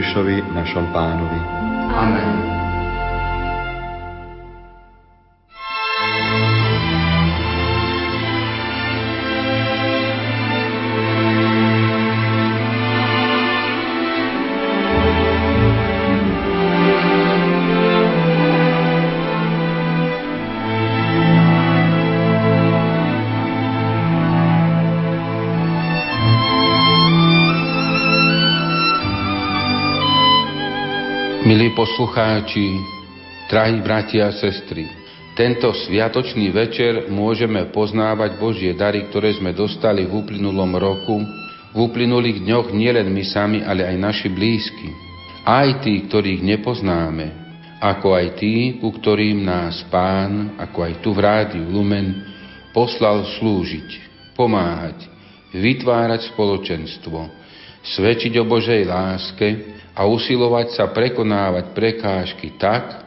[0.00, 1.36] Ježišovi, našom pánovi.
[1.92, 2.59] Amen.
[31.40, 32.76] Milí poslucháči,
[33.48, 34.84] drahí bratia a sestry,
[35.32, 41.16] tento sviatočný večer môžeme poznávať Božie dary, ktoré sme dostali v uplynulom roku,
[41.72, 44.92] v uplynulých dňoch nielen my sami, ale aj naši blízky.
[45.48, 47.32] Aj tí, ktorých nepoznáme,
[47.80, 52.20] ako aj tí, ku ktorým nás Pán, ako aj tu v rádiu Lumen,
[52.76, 53.88] poslal slúžiť,
[54.36, 55.08] pomáhať,
[55.56, 57.40] vytvárať spoločenstvo,
[57.84, 59.70] svedčiť o Božej láske,
[60.00, 63.04] a usilovať sa prekonávať prekážky tak,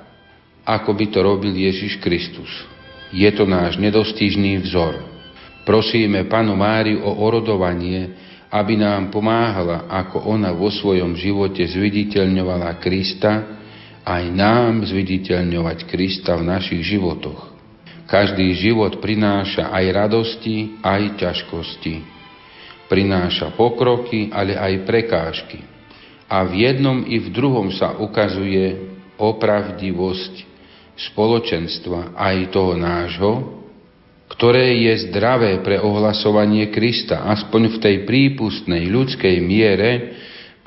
[0.62, 2.50] ako by to robil Ježiš Kristus.
[3.10, 5.02] Je to náš nedostižný vzor.
[5.66, 8.14] Prosíme Panu Máriu o orodovanie,
[8.54, 13.58] aby nám pomáhala, ako ona vo svojom živote zviditeľňovala Krista,
[14.06, 17.56] aj nám zviditeľňovať Krista v našich životoch.
[18.06, 22.13] Každý život prináša aj radosti, aj ťažkosti.
[22.92, 25.74] Prináša pokroky, ale aj prekážky
[26.34, 28.90] a v jednom i v druhom sa ukazuje
[29.22, 30.50] opravdivosť
[31.14, 33.32] spoločenstva aj toho nášho,
[34.34, 39.92] ktoré je zdravé pre ohlasovanie Krista, aspoň v tej prípustnej ľudskej miere,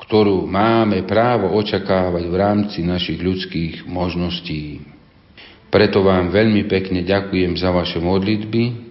[0.07, 4.79] ktorú máme právo očakávať v rámci našich ľudských možností.
[5.67, 8.86] Preto vám veľmi pekne ďakujem za vaše modlitby,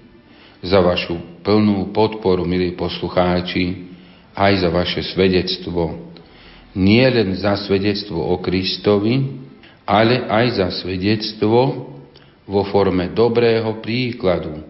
[0.63, 3.93] za vašu plnú podporu, milí poslucháči,
[4.37, 6.07] aj za vaše svedectvo
[6.77, 9.41] nie len za svedectvo o Kristovi,
[9.89, 11.89] ale aj za svedectvo
[12.45, 14.61] vo forme dobrého príkladu,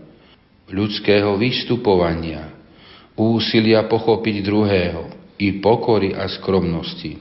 [0.71, 2.55] ľudského vystupovania,
[3.19, 5.03] úsilia pochopiť druhého
[5.43, 7.19] i pokory a skromnosti.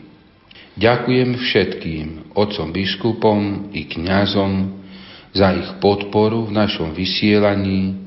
[0.77, 3.39] Ďakujem všetkým otcom biskupom
[3.73, 4.85] i kňazom
[5.33, 8.04] za ich podporu v našom vysielaní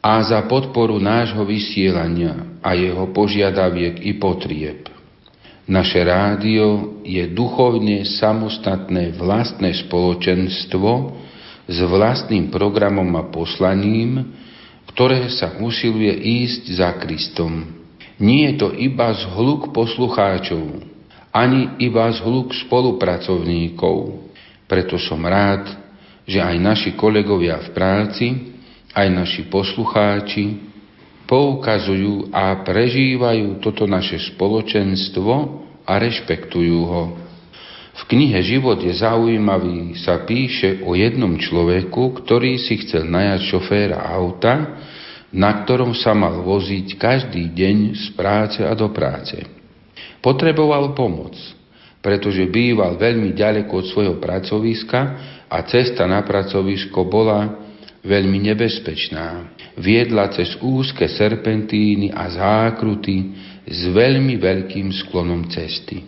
[0.00, 4.88] a za podporu nášho vysielania a jeho požiadaviek i potrieb.
[5.70, 11.14] Naše rádio je duchovne samostatné vlastné spoločenstvo
[11.70, 14.34] s vlastným programom a poslaním,
[14.90, 17.70] ktoré sa usiluje ísť za Kristom.
[18.18, 20.82] Nie je to iba zhluk poslucháčov,
[21.30, 24.26] ani iba zhluk spolupracovníkov.
[24.66, 25.70] Preto som rád,
[26.26, 28.49] že aj naši kolegovia v práci,
[28.94, 30.70] aj naši poslucháči
[31.30, 35.34] poukazujú a prežívajú toto naše spoločenstvo
[35.86, 37.04] a rešpektujú ho.
[37.90, 43.98] V knihe Život je zaujímavý sa píše o jednom človeku, ktorý si chcel najať šoféra
[44.10, 44.82] auta,
[45.30, 49.38] na ktorom sa mal voziť každý deň z práce a do práce.
[50.18, 51.38] Potreboval pomoc,
[52.02, 55.00] pretože býval veľmi ďaleko od svojho pracoviska
[55.46, 57.69] a cesta na pracovisko bola
[58.04, 59.56] veľmi nebezpečná.
[59.76, 63.16] Viedla cez úzke serpentíny a zákruty
[63.68, 66.04] s veľmi veľkým sklonom cesty.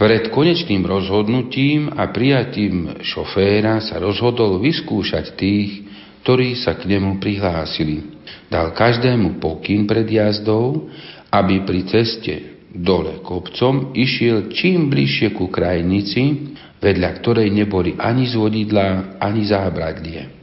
[0.00, 5.84] Pred konečným rozhodnutím a prijatím šoféra sa rozhodol vyskúšať tých,
[6.24, 8.16] ktorí sa k nemu prihlásili.
[8.48, 10.88] Dal každému pokyn pred jazdou,
[11.28, 19.20] aby pri ceste dole kopcom išiel čím bližšie ku krajnici, vedľa ktorej neboli ani zvodidlá,
[19.20, 20.39] ani zábradlie.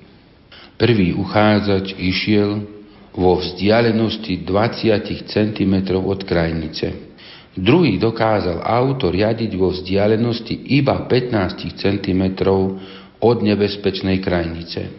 [0.78, 2.62] Prvý uchádzač išiel
[3.18, 5.74] vo vzdialenosti 20 cm
[6.06, 6.94] od krajnice.
[7.58, 12.24] Druhý dokázal auto riadiť vo vzdialenosti iba 15 cm
[13.18, 14.94] od nebezpečnej krajnice.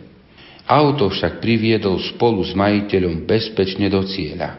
[0.67, 4.59] Auto však priviedol spolu s majiteľom bezpečne do cieľa.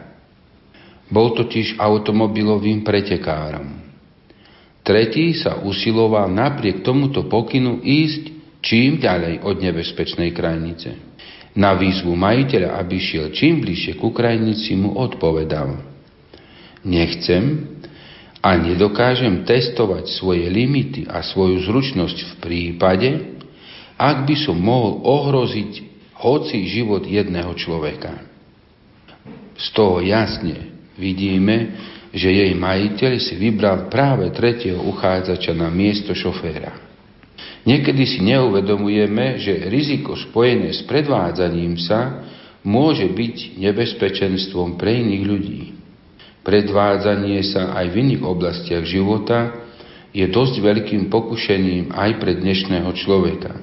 [1.12, 3.68] Bol totiž automobilovým pretekárom.
[4.80, 8.22] Tretí sa usiloval napriek tomuto pokynu ísť
[8.64, 11.09] čím ďalej od nebezpečnej krajnice.
[11.58, 15.82] Na výzvu majiteľa, aby šiel čím bližšie ku krajnici, mu odpovedal.
[16.86, 17.66] Nechcem
[18.40, 23.10] a nedokážem testovať svoje limity a svoju zručnosť v prípade,
[24.00, 25.72] ak by som mohol ohroziť
[26.24, 28.16] hoci život jedného človeka.
[29.60, 31.76] Z toho jasne vidíme,
[32.16, 36.89] že jej majiteľ si vybral práve tretieho uchádzača na miesto šoféra.
[37.68, 42.24] Niekedy si neuvedomujeme, že riziko spojené s predvádzaním sa
[42.64, 45.62] môže byť nebezpečenstvom pre iných ľudí.
[46.40, 49.60] predvádzanie sa aj v iných oblastiach života
[50.10, 53.60] je dosť veľkým pokušením aj pre dnešného človeka.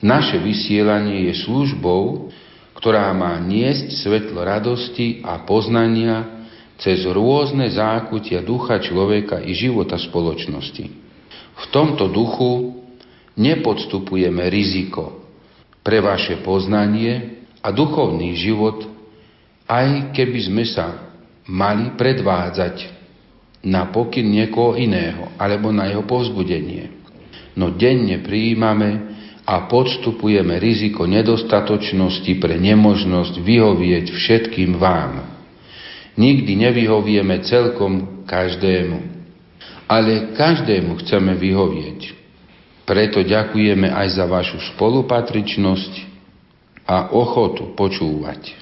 [0.00, 2.32] Naše vysielanie je službou,
[2.72, 6.48] ktorá má niesť svetlo radosti a poznania
[6.80, 11.09] cez rôzne zákutia ducha človeka i života spoločnosti.
[11.60, 12.80] V tomto duchu
[13.36, 15.20] nepodstupujeme riziko
[15.84, 18.88] pre vaše poznanie a duchovný život,
[19.68, 21.16] aj keby sme sa
[21.48, 23.00] mali predvádzať
[23.64, 26.96] na pokyn niekoho iného alebo na jeho povzbudenie.
[27.58, 29.10] No denne prijímame
[29.44, 35.26] a podstupujeme riziko nedostatočnosti pre nemožnosť vyhovieť všetkým vám.
[36.14, 39.09] Nikdy nevyhovieme celkom každému,
[39.90, 42.14] ale každému chceme vyhovieť.
[42.86, 45.92] Preto ďakujeme aj za vašu spolupatričnosť
[46.86, 48.54] a ochotu počúvať.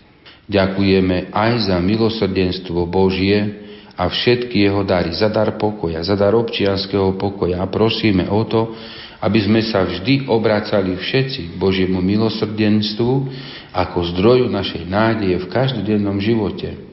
[0.48, 7.19] Ďakujeme aj za milosrdenstvo Božie, a všetky jeho dary, za dar pokoja, za dar občianského
[7.19, 8.70] pokoja a prosíme o to,
[9.19, 13.26] aby sme sa vždy obracali všetci k Božiemu milosrdenstvu
[13.75, 16.88] ako zdroju našej nádeje v každodennom živote.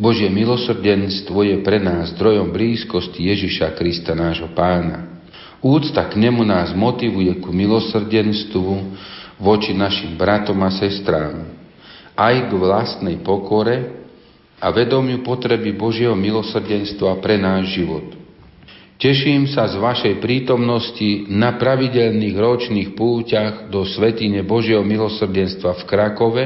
[0.00, 5.20] Božie milosrdenstvo je pre nás zdrojom blízkosti Ježiša Krista, nášho pána.
[5.60, 8.96] Úcta k nemu nás motivuje ku milosrdenstvu
[9.36, 11.52] voči našim bratom a sestrám,
[12.16, 14.00] aj k vlastnej pokore,
[14.60, 18.12] a vedomiu potreby Božieho milosrdenstva pre náš život.
[19.00, 26.44] Teším sa z vašej prítomnosti na pravidelných ročných púťach do Svetine Božieho milosrdenstva v Krakove,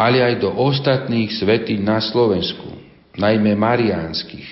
[0.00, 2.72] ale aj do ostatných svetín na Slovensku,
[3.20, 4.48] najmä mariánskych.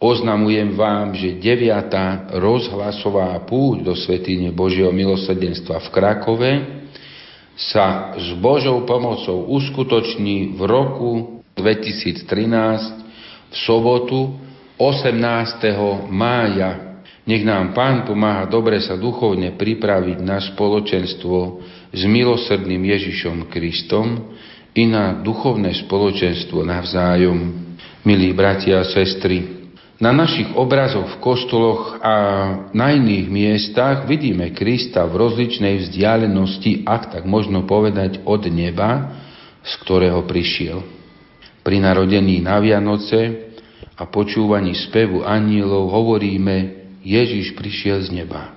[0.00, 6.52] Oznamujem vám, že deviatá rozhlasová púť do Svetine Božieho milosrdenstva v Krakove
[7.54, 11.10] sa s Božou pomocou uskutoční v roku
[11.60, 12.24] 2013
[13.52, 14.32] v sobotu
[14.80, 16.08] 18.
[16.08, 17.00] mája.
[17.24, 21.36] Nech nám Pán pomáha dobre sa duchovne pripraviť na spoločenstvo
[21.94, 24.34] s milosrdným Ježišom Kristom
[24.74, 27.62] i na duchovné spoločenstvo navzájom.
[28.04, 29.64] Milí bratia a sestry,
[30.02, 32.14] na našich obrazoch v kostoloch a
[32.74, 39.14] na iných miestach vidíme Krista v rozličnej vzdialenosti, ak tak možno povedať, od neba,
[39.62, 40.82] z ktorého prišiel.
[41.62, 43.54] Pri narodení na Vianoce
[43.94, 48.50] a počúvaní spevu anielov hovoríme, Ježiš prišiel z neba.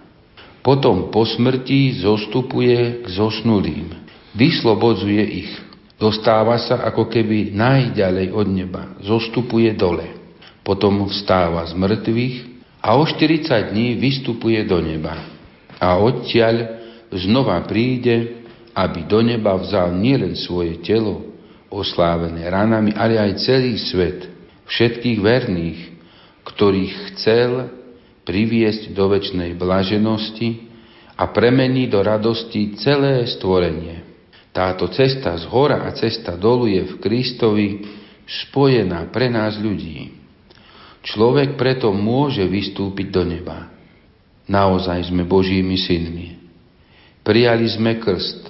[0.66, 3.94] Potom po smrti zostupuje k zosnulým.
[4.36, 5.67] Vyslobodzuje ich.
[5.98, 8.94] Dostáva sa ako keby najďalej od neba.
[9.02, 10.14] Zostupuje dole.
[10.62, 12.36] Potom vstáva z mŕtvych
[12.86, 15.26] a o 40 dní vystupuje do neba.
[15.82, 16.78] A odtiaľ
[17.10, 18.46] znova príde,
[18.78, 21.34] aby do neba vzal nielen svoje telo,
[21.74, 24.30] oslávené ranami, ale aj celý svet,
[24.70, 25.82] všetkých verných,
[26.46, 27.74] ktorých chcel
[28.24, 30.68] priviesť do väčšnej blaženosti
[31.18, 34.07] a premení do radosti celé stvorenie.
[34.58, 37.86] Táto cesta z hora a cesta dolu je v Kristovi
[38.26, 40.18] spojená pre nás ľudí.
[41.06, 43.70] Človek preto môže vystúpiť do neba.
[44.50, 46.42] Naozaj sme Božími synmi.
[47.22, 48.50] Prijali sme krst,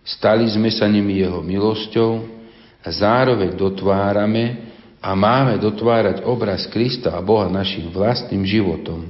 [0.00, 2.40] stali sme sa nimi jeho milosťou,
[2.82, 9.06] a zároveň dotvárame a máme dotvárať obraz Krista a Boha našim vlastným životom,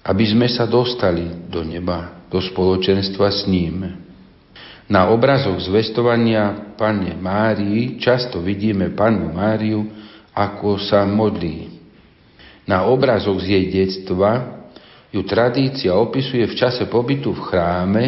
[0.00, 4.05] aby sme sa dostali do neba, do spoločenstva s ním.
[4.86, 9.82] Na obrazoch zvestovania Panne Márii často vidíme Pannu Máriu,
[10.30, 11.74] ako sa modlí.
[12.70, 14.62] Na obrazoch z jej detstva
[15.10, 18.04] ju tradícia opisuje v čase pobytu v chráme,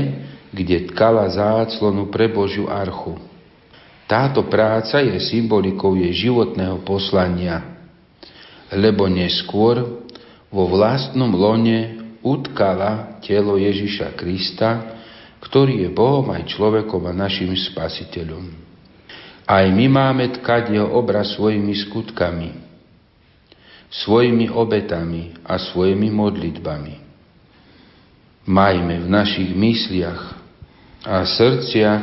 [0.55, 3.19] kde tkala záclonu pre Božiu archu.
[4.09, 7.77] Táto práca je symbolikou jej životného poslania,
[8.73, 10.07] lebo neskôr
[10.49, 14.98] vo vlastnom lone utkala telo Ježiša Krista,
[15.39, 18.69] ktorý je Bohom aj človekom a našim spasiteľom.
[19.49, 22.53] Aj my máme tkať jeho obraz svojimi skutkami,
[23.89, 26.95] svojimi obetami a svojimi modlitbami.
[28.45, 30.37] Majme v našich mysliach
[31.05, 32.03] a srdciach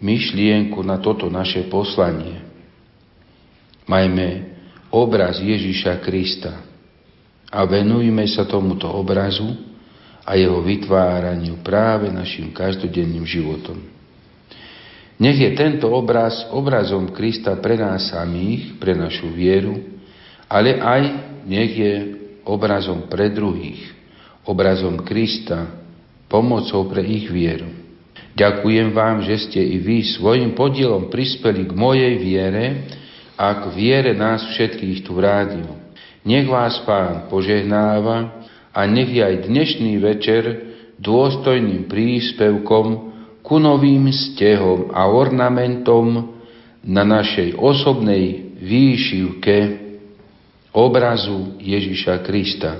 [0.00, 2.40] myšlienku na toto naše poslanie.
[3.84, 4.56] Majme
[4.88, 6.64] obraz Ježiša Krista
[7.52, 9.75] a venujme sa tomuto obrazu
[10.26, 13.78] a jeho vytváraniu práve našim každodenným životom.
[15.16, 19.80] Nech je tento obraz obrazom Krista pre nás samých, pre našu vieru,
[20.50, 21.02] ale aj
[21.46, 21.94] nech je
[22.44, 23.80] obrazom pre druhých,
[24.44, 25.72] obrazom Krista,
[26.26, 27.70] pomocou pre ich vieru.
[28.36, 32.84] Ďakujem vám, že ste i vy svojim podielom prispeli k mojej viere
[33.40, 35.70] a k viere nás všetkých tu v rádiu.
[36.26, 38.44] Nech vás Pán požehnáva
[38.76, 40.42] a nech je aj dnešný večer
[41.00, 42.86] dôstojným príspevkom
[43.40, 46.36] ku novým stehom a ornamentom
[46.84, 49.56] na našej osobnej výšivke
[50.76, 52.76] obrazu Ježiša Krista.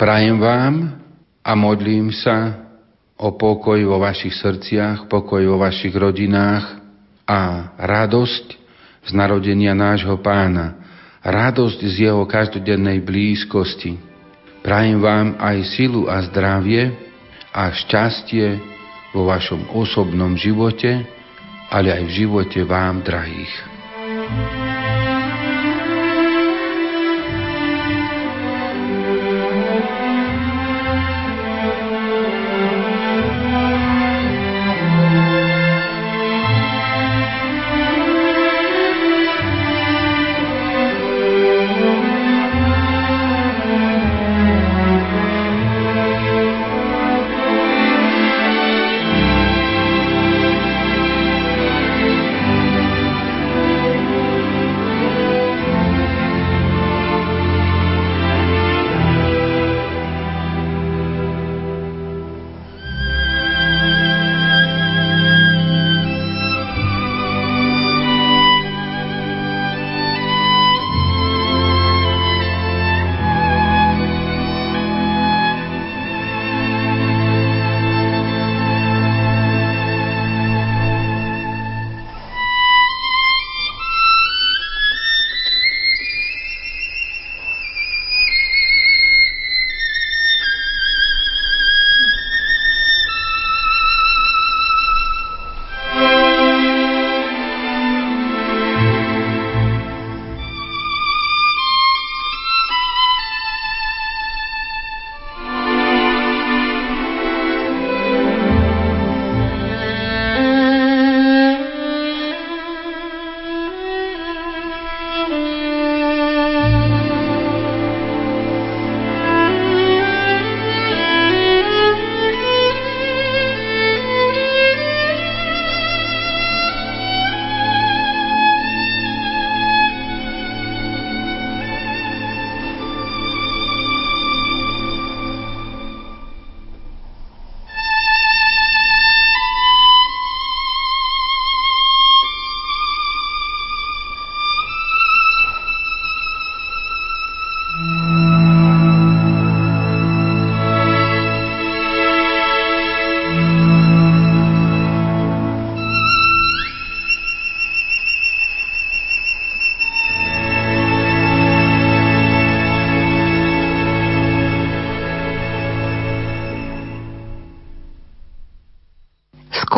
[0.00, 0.96] Prajem vám
[1.44, 2.64] a modlím sa
[3.20, 6.80] o pokoj vo vašich srdciach, pokoj vo vašich rodinách
[7.28, 8.46] a radosť
[9.04, 10.80] z narodenia nášho pána,
[11.20, 14.15] radosť z jeho každodennej blízkosti.
[14.66, 16.90] Prajem vám aj silu a zdravie
[17.54, 18.58] a šťastie
[19.14, 21.06] vo vašom osobnom živote,
[21.70, 23.54] ale aj v živote vám drahých.
[24.26, 24.75] thank you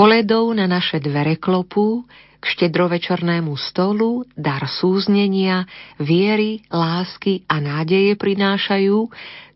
[0.09, 2.09] koledou na naše dvere klopú,
[2.41, 5.69] k štedrovečernému stolu dar súznenia,
[6.00, 9.05] viery, lásky a nádeje prinášajú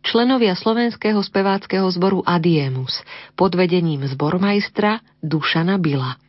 [0.05, 3.01] členovia slovenského speváckého zboru Adiemus
[3.33, 6.21] pod vedením zbormajstra Dušana Bila.